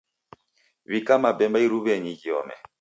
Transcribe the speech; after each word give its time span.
W'ika 0.89 1.13
mabemba 1.23 1.57
iruwenyi 1.65 2.11
ghiome 2.19 2.55